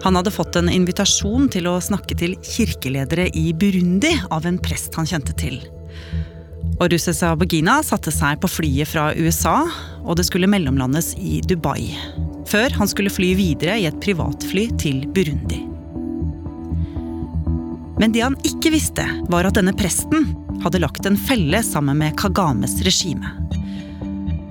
Han 0.00 0.16
hadde 0.16 0.32
fått 0.32 0.56
en 0.56 0.70
invitasjon 0.72 1.50
til 1.52 1.68
å 1.68 1.76
snakke 1.84 2.16
til 2.16 2.38
kirkeledere 2.40 3.26
i 3.36 3.50
Burundi 3.52 4.14
av 4.32 4.48
en 4.48 4.56
prest 4.62 4.96
han 4.96 5.08
kjente 5.08 5.36
til. 5.36 5.60
Og 6.80 6.88
russiske 6.94 7.28
Abogina 7.28 7.80
satte 7.84 8.12
seg 8.14 8.38
på 8.40 8.48
flyet 8.48 8.88
fra 8.88 9.10
USA, 9.12 9.66
og 10.00 10.16
det 10.16 10.24
skulle 10.30 10.48
mellomlandes 10.48 11.12
i 11.20 11.42
Dubai. 11.44 11.90
Før 12.48 12.72
han 12.78 12.88
skulle 12.88 13.12
fly 13.12 13.34
videre 13.36 13.76
i 13.76 13.84
et 13.88 13.98
privatfly 14.00 14.70
til 14.80 15.02
Burundi. 15.12 15.60
Men 18.00 18.16
det 18.16 18.24
han 18.24 18.38
ikke 18.48 18.72
visste, 18.72 19.04
var 19.28 19.44
at 19.44 19.58
denne 19.58 19.76
presten 19.76 20.30
hadde 20.64 20.80
lagt 20.80 21.04
en 21.04 21.20
felle 21.20 21.60
sammen 21.64 22.00
med 22.00 22.16
Kagames 22.20 22.78
regime. 22.86 23.28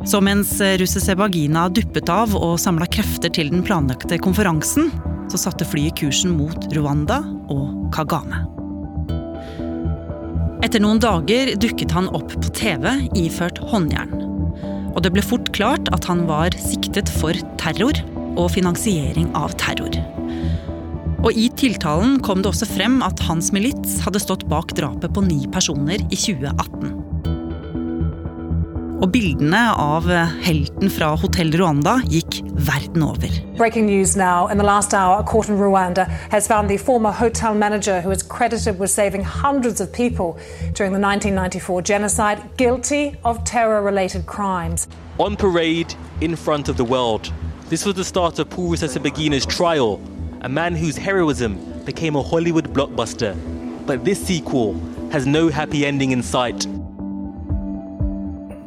Så 0.05 0.21
mens 0.21 0.53
Russesebagina 0.61 1.65
duppet 1.73 2.13
av 2.13 2.37
og 2.37 2.55
samla 2.61 2.85
krefter 2.93 3.33
til 3.33 3.49
den 3.49 3.65
planlagte 3.65 4.21
konferansen, 4.21 4.93
så 5.33 5.41
satte 5.49 5.67
flyet 5.69 5.97
kursen 5.97 6.37
mot 6.37 6.69
Rwanda 6.77 7.23
og 7.49 7.89
Kagame. 7.93 8.58
Etter 10.59 10.81
noen 10.83 10.99
dager 10.99 11.53
dukket 11.55 11.93
han 11.95 12.09
opp 12.11 12.33
på 12.35 12.49
TV 12.51 12.83
iført 13.15 13.61
håndjern. 13.71 14.11
Og 14.91 14.99
det 15.05 15.13
ble 15.15 15.23
fort 15.23 15.47
klart 15.55 15.87
at 15.95 16.03
han 16.09 16.25
var 16.27 16.55
siktet 16.59 17.07
for 17.19 17.37
terror 17.61 17.95
og 18.35 18.49
finansiering 18.51 19.29
av 19.39 19.55
terror. 19.61 19.95
Og 21.23 21.31
I 21.35 21.47
tiltalen 21.59 22.17
kom 22.23 22.43
det 22.43 22.51
også 22.51 22.67
frem 22.67 22.99
at 23.07 23.23
hans 23.27 23.53
milits 23.55 23.97
hadde 24.03 24.19
stått 24.23 24.47
bak 24.51 24.75
drapet 24.75 25.15
på 25.15 25.23
ni 25.23 25.45
personer 25.51 26.03
i 26.09 26.19
2018. 26.19 26.98
Og 28.99 29.11
bildene 29.13 29.59
av 29.79 30.09
helten 30.43 30.89
fra 30.91 31.13
Hotell 31.15 31.53
Rwanda 31.55 32.01
gikk 32.11 32.41
verden 32.67 33.03
over. 33.05 33.31
Breaking 33.55 33.85
news 33.85 34.17
now. 34.17 34.47
In 34.47 34.57
the 34.57 34.63
last 34.63 34.93
hour, 34.93 35.19
a 35.19 35.23
court 35.23 35.47
in 35.47 35.55
Rwanda 35.55 36.05
has 36.31 36.47
found 36.47 36.69
the 36.69 36.75
former 36.75 37.11
hotel 37.11 37.55
manager 37.55 38.01
who 38.01 38.11
is 38.11 38.21
credited 38.21 38.77
with 38.77 38.91
saving 38.91 39.23
hundreds 39.23 39.79
of 39.79 39.93
people 39.93 40.37
during 40.73 40.91
the 40.91 40.99
1994 40.99 41.81
genocide 41.81 42.41
guilty 42.57 43.15
of 43.23 43.41
terror 43.45 43.81
related 43.81 44.25
crimes. 44.25 44.89
On 45.17 45.37
parade 45.37 45.95
in 46.19 46.35
front 46.35 46.67
of 46.67 46.75
the 46.75 46.83
world. 46.83 47.31
This 47.69 47.85
was 47.85 47.95
the 47.95 48.03
start 48.03 48.37
of 48.39 48.49
Paul 48.49 48.71
Rusesabagina's 48.71 49.45
trial, 49.45 50.01
a 50.41 50.49
man 50.49 50.75
whose 50.75 50.97
heroism 50.97 51.57
became 51.85 52.17
a 52.17 52.21
Hollywood 52.21 52.73
blockbuster. 52.73 53.33
But 53.85 54.03
this 54.03 54.19
sequel 54.19 54.73
has 55.11 55.25
no 55.25 55.47
happy 55.47 55.85
ending 55.85 56.11
in 56.11 56.21
sight. 56.21 56.67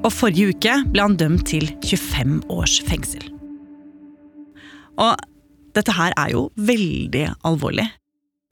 Og 0.03 0.11
forrige 0.11 0.51
uke 0.51 0.73
ble 0.91 1.05
han 1.05 1.15
dømt 1.19 1.45
til 1.53 1.69
25 1.87 2.41
års 2.51 2.81
fengsel. 2.89 3.29
Og 4.99 5.15
dette 5.77 5.95
her 5.95 6.15
er 6.19 6.33
jo 6.35 6.49
veldig 6.59 7.29
alvorlig. 7.47 7.87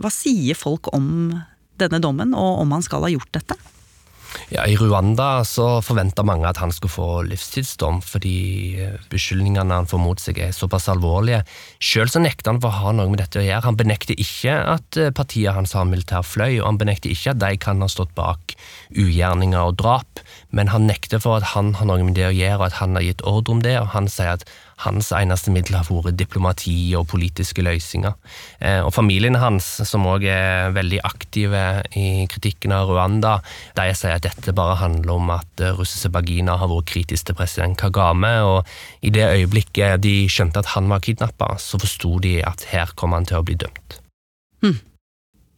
Hva 0.00 0.12
sier 0.14 0.57
folk 0.57 0.92
om 0.97 1.35
denne 1.80 2.00
dommen, 2.00 2.37
og 2.37 2.62
om 2.62 2.76
han 2.76 2.87
skal 2.87 3.04
ha 3.04 3.11
gjort 3.12 3.35
dette? 3.35 3.59
Ja, 4.50 4.64
I 4.66 4.76
Rwanda 4.78 5.45
så 5.47 5.80
forventa 5.83 6.23
mange 6.26 6.49
at 6.49 6.59
han 6.62 6.73
skulle 6.75 6.92
få 6.92 7.09
livstidsdom, 7.26 8.00
fordi 8.02 8.37
eh, 8.83 8.97
beskyldningene 9.11 9.80
han 9.83 9.88
får 9.90 10.02
mot 10.02 10.23
seg 10.23 10.40
er 10.42 10.54
såpass 10.54 10.88
alvorlige. 10.90 11.42
Sjøl 11.83 12.11
så 12.11 12.23
nekter 12.23 12.52
han 12.52 12.61
for 12.62 12.71
å 12.71 12.80
ha 12.85 12.95
noe 12.97 13.11
med 13.11 13.23
dette 13.23 13.40
å 13.40 13.45
gjøre. 13.45 13.66
Han 13.66 13.78
benekter 13.78 14.19
ikke 14.19 14.57
at 14.75 14.99
eh, 14.99 15.12
partiet 15.14 15.54
hans 15.57 15.75
har 15.78 15.88
militær 15.88 16.26
fløy, 16.26 16.61
og 16.61 16.69
han 16.69 16.80
benekter 16.83 17.14
ikke 17.14 17.35
at 17.35 17.42
de 17.42 17.52
kan 17.62 17.83
ha 17.83 17.90
stått 17.90 18.14
bak 18.19 18.57
ugjerninger 18.90 19.61
og 19.61 19.78
drap, 19.83 20.23
men 20.57 20.71
han 20.73 20.88
nekter 20.88 21.21
for 21.23 21.38
at 21.38 21.52
han 21.52 21.75
har 21.78 21.87
noe 21.87 22.02
med 22.02 22.16
det 22.19 22.26
å 22.26 22.35
gjøre, 22.35 22.59
og 22.59 22.66
at 22.69 22.78
han 22.80 22.97
har 22.99 23.04
gitt 23.07 23.23
ordre 23.26 23.54
om 23.54 23.62
det, 23.62 23.76
og 23.78 23.92
han 23.95 24.09
sier 24.11 24.35
at 24.35 24.45
hans 24.85 25.11
eneste 25.14 25.52
middel 25.52 25.76
har 25.76 25.88
vært 25.88 26.16
diplomati 26.19 26.95
og 26.99 27.07
politiske 27.12 27.62
løsninger. 27.62 28.16
Eh, 28.59 28.80
og 28.80 28.92
familien 28.97 29.38
hans, 29.38 29.69
som 29.87 30.09
òg 30.09 30.25
er 30.30 30.73
veldig 30.75 31.02
aktive 31.07 31.64
i 31.99 32.26
kritikken 32.30 32.75
av 32.75 32.90
Rwanda, 32.90 33.37
de 33.78 33.88
sier 33.95 34.16
at 34.16 34.26
dette 34.26 34.54
bare 34.57 34.78
handler 34.80 35.14
om 35.19 35.35
at 35.37 35.62
eh, 35.62 35.75
russiske 35.76 36.12
Bagina 36.14 36.57
har 36.61 36.73
vært 36.73 36.90
kritisk 36.90 37.28
til 37.28 37.38
president 37.38 37.78
Kagame, 37.80 38.33
og 38.47 39.07
i 39.07 39.12
det 39.14 39.28
øyeblikket 39.28 40.02
de 40.02 40.16
skjønte 40.33 40.64
at 40.64 40.75
han 40.75 40.90
var 40.90 41.04
kidnappa, 41.04 41.54
så 41.62 41.78
forsto 41.80 42.16
de 42.25 42.40
at 42.47 42.66
her 42.73 42.90
kom 42.99 43.14
han 43.16 43.28
til 43.28 43.38
å 43.40 43.47
bli 43.47 43.59
dømt. 43.61 44.00
Hm. 44.64 44.80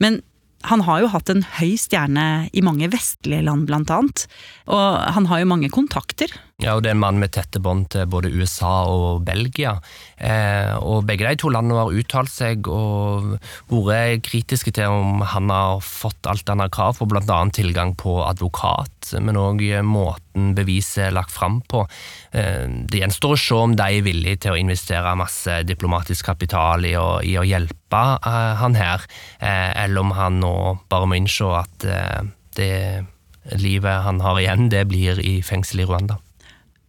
Men 0.03 0.23
han 0.69 0.85
har 0.87 1.03
jo 1.03 1.11
hatt 1.13 1.31
en 1.33 1.45
høy 1.59 1.75
stjerne 1.81 2.49
i 2.55 2.63
mange 2.65 2.89
vestlige 2.93 3.45
land, 3.47 3.67
blant 3.69 3.91
annet. 3.93 4.27
Og 4.71 5.03
han 5.17 5.27
har 5.31 5.43
jo 5.43 5.51
mange 5.51 5.71
kontakter. 5.75 6.33
Ja, 6.63 6.77
og 6.77 6.85
det 6.85 6.93
er 6.93 6.95
en 6.95 7.03
mann 7.03 7.19
med 7.19 7.33
tette 7.35 7.59
bånd 7.59 7.89
til 7.91 8.07
både 8.07 8.31
USA 8.31 8.85
og 8.87 9.25
Belgia. 9.27 9.73
Eh, 10.15 10.71
og 10.79 11.09
begge 11.09 11.27
de 11.27 11.41
to 11.43 11.51
landene 11.51 11.81
har 11.81 11.97
uttalt 11.99 12.31
seg 12.31 12.69
og 12.71 13.33
vært 13.73 14.23
kritiske 14.29 14.71
til 14.77 14.95
om 14.95 15.25
han 15.27 15.51
har 15.51 15.83
fått 15.83 16.31
alt 16.31 16.47
han 16.53 16.63
har 16.63 16.71
krav 16.71 17.01
på, 17.01 17.09
bl.a. 17.11 17.41
tilgang 17.51 17.97
på 17.99 18.21
advokat, 18.29 19.11
men 19.19 19.41
òg 19.43 19.65
måten 19.83 20.55
beviset 20.55 21.09
er 21.09 21.19
lagt 21.19 21.35
fram 21.35 21.59
på. 21.67 21.83
Eh, 22.31 22.71
det 22.87 23.03
gjenstår 23.03 23.35
å 23.35 23.43
se 23.43 23.59
om 23.59 23.75
de 23.75 23.89
er 23.99 24.07
villige 24.07 24.45
til 24.47 24.55
å 24.55 24.63
investere 24.63 25.19
masse 25.19 25.65
diplomatisk 25.67 26.31
kapital 26.31 26.87
i 26.87 26.95
å, 26.95 27.17
i 27.27 27.35
å 27.43 27.47
hjelpe 27.49 28.05
eh, 28.23 28.53
han 28.63 28.79
her, 28.79 29.03
eh, 29.43 29.71
eller 29.83 30.07
om 30.07 30.15
han 30.15 30.39
nå 30.45 30.57
bare 30.87 31.11
må 31.11 31.19
innse 31.19 31.51
at 31.59 31.91
eh, 31.91 32.21
det 32.55 32.75
livet 33.59 34.05
han 34.07 34.23
har 34.23 34.39
igjen, 34.39 34.69
det 34.71 34.87
blir 34.87 35.19
i 35.19 35.41
fengsel 35.43 35.83
i 35.83 35.91
Rwanda. 35.91 36.23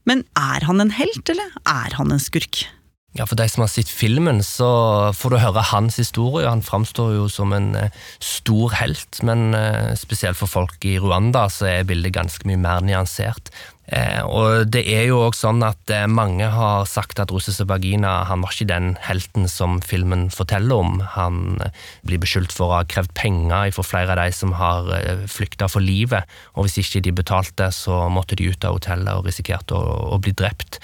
Men 0.10 0.26
er 0.38 0.66
han 0.68 0.84
en 0.84 0.94
helt, 0.96 1.28
eller 1.32 1.52
er 1.70 1.96
han 1.98 2.12
en 2.12 2.22
skurk? 2.22 2.66
Ja, 3.13 3.28
For 3.30 3.38
de 3.38 3.46
som 3.50 3.62
har 3.62 3.70
sett 3.70 3.92
filmen, 3.94 4.42
så 4.42 4.68
får 5.13 5.34
du 5.34 5.38
høre 5.38 5.63
hans 5.70 6.00
historie. 6.02 6.50
Han 6.50 6.66
framstår 6.66 7.12
jo 7.13 7.28
som 7.30 7.54
en 7.54 7.76
eh, 7.78 7.94
stor 8.18 8.74
helt, 8.80 9.20
men 9.22 9.54
eh, 9.54 9.94
spesielt 10.00 10.39
for 10.39 10.50
folk 10.50 10.88
i 10.89 10.96
Rwanda 10.98 11.46
så 11.54 11.70
er 11.70 11.86
bildet 11.86 12.16
ganske 12.18 12.50
mye 12.50 12.58
mer 12.58 12.82
nyansert. 12.82 13.54
Eh, 13.91 14.22
og 14.24 14.69
det 14.72 14.86
er 14.88 15.08
jo 15.10 15.19
også 15.26 15.50
sånn 15.50 15.63
at 15.67 15.91
mange 16.08 16.48
har 16.54 16.86
sagt 16.88 17.19
at 17.19 17.34
russiske 17.36 17.65
Bagina 17.67 18.22
han 18.30 18.43
var 18.46 18.56
ikke 18.56 18.69
den 18.72 18.93
helten 19.04 19.50
som 19.52 19.82
filmen 19.84 20.30
forteller 20.34 20.80
om. 20.86 21.02
Han 21.17 21.60
blir 22.08 22.22
beskyldt 22.24 22.56
for 22.56 22.69
å 22.69 22.78
ha 22.80 22.88
krevd 22.88 23.12
penger 23.19 23.74
for 23.76 23.88
flere 23.88 24.15
av 24.15 24.24
de 24.24 24.36
som 24.36 24.56
har 24.60 24.88
flykta 25.28 25.67
for 25.72 25.84
livet, 25.84 26.30
og 26.56 26.67
hvis 26.67 26.80
ikke 26.84 27.04
de 27.04 27.15
betalte, 27.24 27.72
så 27.76 28.06
måtte 28.13 28.39
de 28.39 28.52
ut 28.54 28.67
av 28.67 28.80
hotellet 28.80 29.19
og 29.19 29.28
risikerte 29.28 29.76
å, 29.76 30.15
å 30.15 30.22
bli 30.24 30.36
drept. 30.38 30.80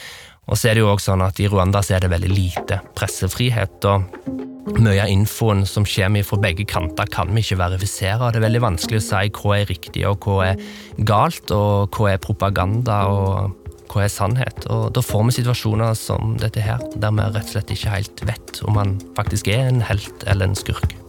Og 0.49 0.57
så 0.57 0.69
er 0.69 0.77
det 0.77 0.83
jo 0.83 0.91
også 0.91 1.13
sånn 1.13 1.25
at 1.25 1.39
I 1.39 1.49
Rwanda 1.49 1.83
så 1.85 1.95
er 1.95 2.05
det 2.05 2.13
veldig 2.15 2.31
lite 2.33 2.81
pressefrihet. 2.97 3.85
og 3.85 4.48
Mye 4.77 5.01
av 5.01 5.09
infoen 5.09 5.63
som 5.65 5.85
kommer 5.87 6.25
fra 6.27 6.37
begge 6.43 6.65
kanter, 6.69 7.09
kan 7.09 7.31
vi 7.33 7.41
ikke 7.41 7.57
verifisere. 7.59 8.29
Det 8.29 8.39
er 8.39 8.45
veldig 8.45 8.61
vanskelig 8.67 9.01
å 9.01 9.05
si 9.07 9.31
hva 9.39 9.55
er 9.57 9.69
riktig 9.71 10.05
og 10.07 10.27
hva 10.27 10.51
er 10.51 10.61
galt, 11.09 11.49
og 11.55 11.97
hva 11.97 12.13
er 12.13 12.21
propaganda 12.21 13.01
og 13.09 13.69
hva 13.89 14.05
er 14.05 14.13
sannhet. 14.13 14.69
Og 14.69 14.93
Da 14.93 15.01
får 15.01 15.25
vi 15.25 15.37
situasjoner 15.39 15.97
som 15.97 16.37
dette 16.37 16.61
her, 16.61 16.81
der 16.95 17.11
vi 17.11 17.25
rett 17.25 17.43
og 17.43 17.53
slett 17.55 17.73
ikke 17.73 17.95
helt 17.97 18.25
vet 18.29 18.63
om 18.67 18.77
han 18.77 18.97
faktisk 19.17 19.49
er 19.49 19.67
en 19.67 19.81
helt 19.81 20.27
eller 20.27 20.51
en 20.51 20.59
skurk. 20.59 21.08